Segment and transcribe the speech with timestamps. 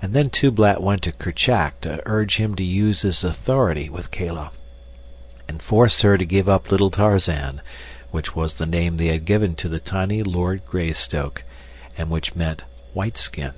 [0.00, 4.52] And then Tublat went to Kerchak to urge him to use his authority with Kala,
[5.48, 7.60] and force her to give up little Tarzan,
[8.12, 11.42] which was the name they had given to the tiny Lord Greystoke,
[11.98, 12.62] and which meant
[12.92, 13.54] "White Skin."